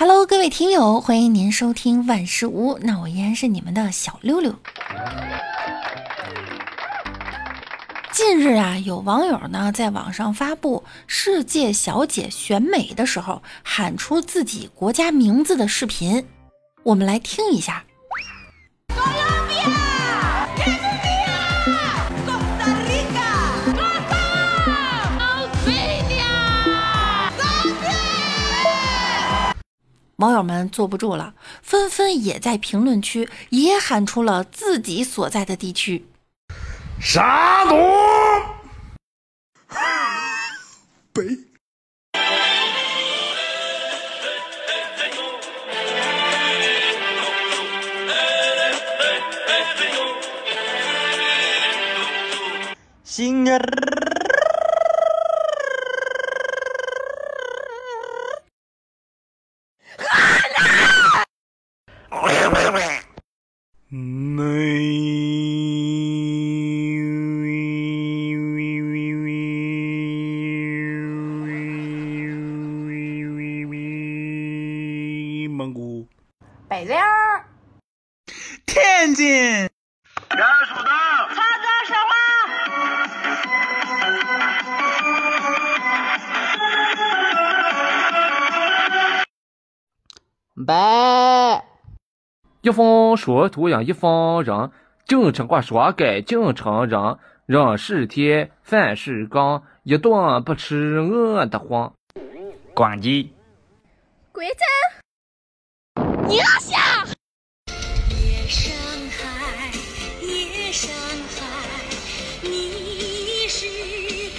[0.00, 2.78] Hello，各位听友，欢迎您收听万事屋。
[2.80, 4.54] 那我依然是你们的小六六。
[8.10, 16.26] 近日啊，有网友呢在网上发布世界小姐选美的时候喊出自己国家名字的视频，
[16.82, 17.84] 我们来听一下。
[30.20, 31.32] 网友们坐不住了，
[31.62, 36.06] 纷纷也在评论区也喊出了自己所在的地区。
[37.00, 37.74] 杀毒，
[41.14, 41.24] 北。
[53.02, 53.58] 新年。
[75.60, 76.08] 蒙古、
[76.70, 76.96] 北京、
[78.64, 79.68] 天津、
[80.26, 82.08] 甘肃的、长江、石话，
[90.66, 91.62] 白。
[92.62, 94.70] 一方说图样一方人，
[95.04, 101.92] 京城话说给京城人，人是铁，饭是钢，一顿不吃饿得慌。
[102.74, 103.34] 广吉、
[104.32, 104.54] 贵州、
[106.30, 106.78] 宁夏。
[108.14, 108.72] 夜上
[109.10, 109.18] 海，
[110.22, 110.88] 夜上
[111.26, 111.42] 海，
[112.40, 113.66] 你是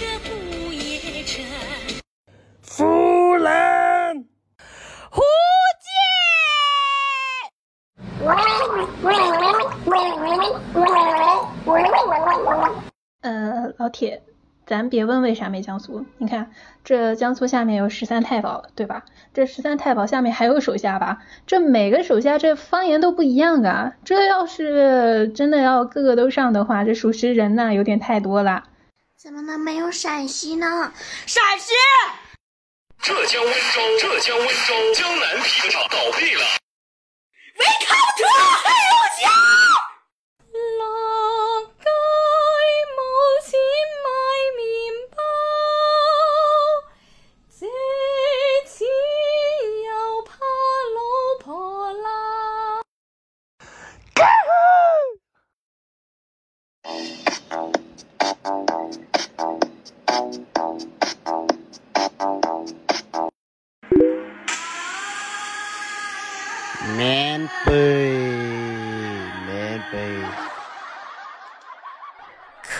[0.20, 1.44] 不夜城。
[2.66, 4.24] 湖南、
[5.10, 5.20] 福
[5.82, 5.92] 建。
[13.20, 14.22] 呃，老铁。
[14.66, 16.50] 咱别问为啥没江苏，你看
[16.84, 19.04] 这江苏下面有十三太保，对吧？
[19.34, 21.18] 这十三太保下面还有手下吧？
[21.46, 23.92] 这每个手下这方言都不一样啊！
[24.04, 28.64] 这要是真的要个个都上的话，这属实人呐有点太多了。
[29.16, 30.92] 怎么能没有陕西呢？
[31.26, 31.72] 陕西、
[33.00, 36.42] 浙江温州、浙江温州江南皮革厂倒闭了。
[37.58, 38.24] 违抗者
[38.64, 39.81] 黑龙江。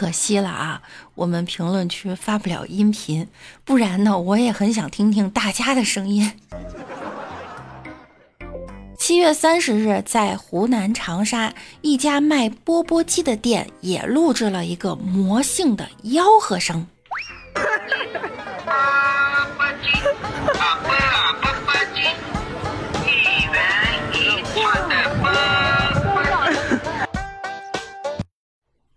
[0.03, 0.83] 可惜了啊，
[1.15, 3.29] 我们评论区发不了音频，
[3.65, 6.33] 不然呢，我也很想听听大家的声音。
[8.99, 16.89] 七月三十日，在湖南长沙，一家卖钵钵鸡的店也录制了一个魔性的吆喝声。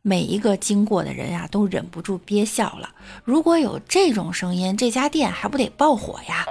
[0.07, 2.91] 每一个经过的人呀，都忍不住憋笑了。
[3.23, 6.45] 如果有这种声音，这家店还不得爆火呀？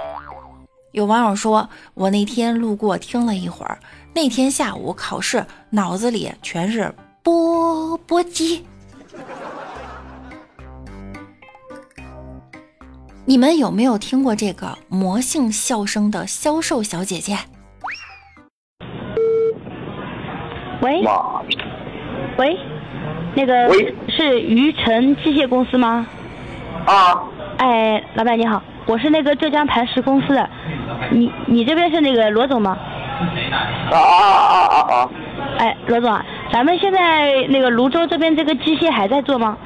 [0.91, 3.79] 有网友说：“我那天路过听了一会儿，
[4.13, 8.65] 那天下午考试，脑子里全是钵钵鸡。
[13.23, 17.37] ”你们有没有听过这个魔性笑声的销售小姐姐？
[20.81, 21.01] 喂，
[22.37, 22.57] 喂。
[23.33, 23.69] 那个
[24.07, 26.07] 是余城机械公司吗？
[26.85, 27.23] 啊。
[27.57, 30.49] 哎，老板你好，我是那个浙江磐石公司的，
[31.09, 32.77] 你你这边是那个罗总吗？
[33.91, 35.09] 啊啊啊啊啊！
[35.57, 39.57] 哎，罗总啊，咱们现在那个泸州这边这个机械还在做吗？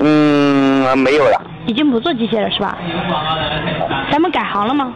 [0.00, 1.42] 嗯，没有了。
[1.66, 2.78] 已经不做机械了是吧？
[4.10, 4.92] 咱们改行了吗？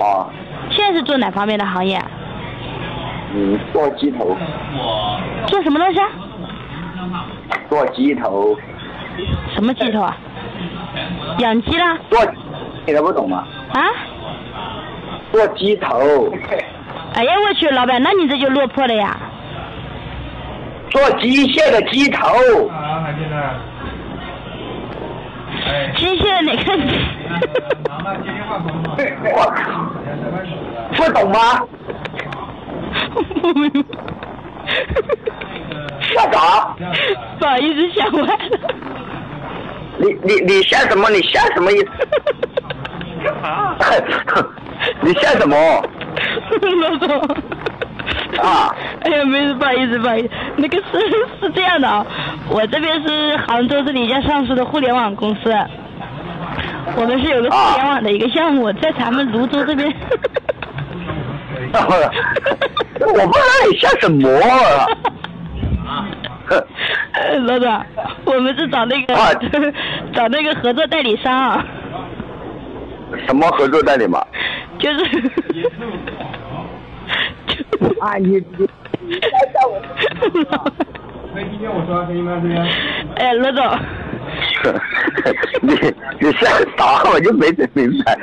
[0.00, 0.26] 啊。
[0.70, 2.00] 现在是做哪方面的行业？
[3.34, 4.36] 嗯，做鸡头。
[5.46, 6.00] 做什么东西？
[7.68, 8.56] 做鸡头，
[9.54, 10.16] 什么鸡头啊？
[11.38, 11.98] 养鸡啦？
[12.10, 12.18] 做，
[12.86, 13.44] 你都不懂吗？
[13.74, 13.80] 啊？
[15.32, 16.32] 做鸡头。
[17.14, 19.16] 哎呀，我去，老板，那你这就落魄了呀。
[20.90, 22.26] 做机械的鸡头。
[25.96, 26.72] 机械的哪个？
[29.36, 29.62] 我靠！
[30.96, 31.38] 不懂吗？
[36.00, 36.74] 笑啥？
[37.38, 38.74] 不好意思，想歪了。
[39.98, 41.10] 你你你笑什么？
[41.10, 41.86] 你笑什么意思？
[45.02, 45.56] 你笑什么？
[45.56, 45.82] 老
[46.98, 47.08] 总。
[48.38, 48.72] 啊！
[49.02, 50.30] 哎呀，没事，不好意思，不好意思。
[50.56, 50.82] 那个是
[51.40, 52.06] 是这样的啊，
[52.48, 55.52] 我这边是杭州这里一家上市的互联网公司，
[56.96, 59.92] 我们是有个互联网的一个项目，在咱们泸州这边。
[63.08, 64.28] 我不知道你笑什么
[65.86, 66.06] 啊！
[67.46, 67.84] 老总，
[68.26, 69.30] 我们是找那个、啊、
[70.14, 71.34] 找那个合作代理商。
[71.34, 71.64] 啊
[73.26, 74.22] 什么合作代理嘛？
[74.78, 75.00] 就是。
[78.00, 78.68] 啊，你你
[79.00, 79.80] 你在叫我？
[81.34, 82.66] 那今天我说给你们这边。
[83.16, 83.64] 哎，罗总。
[85.62, 85.74] 你
[86.20, 86.46] 你笑
[86.76, 87.02] 啥？
[87.10, 88.18] 我就没整明白。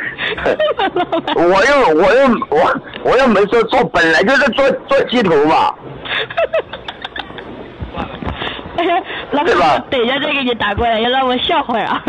[1.36, 5.74] 我又我又我我又没说做，本来就是做做鸡头嘛。
[8.78, 9.02] 哎呀，
[9.32, 12.04] 老板，等一下再给你打过来，要让我笑会儿啊。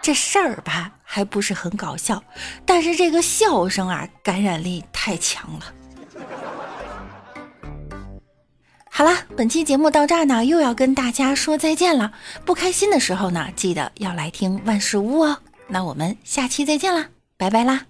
[0.00, 2.22] 这事儿吧，还不是很搞笑，
[2.64, 5.77] 但是这个笑声啊，感染力太强了。
[8.98, 12.10] 好啦，本期节目到这儿呢，又要跟大家说再见了。
[12.44, 15.38] 不开心的时候呢，记得要来听万事屋哦。
[15.68, 17.06] 那我们下期再见啦，
[17.36, 17.86] 拜拜啦。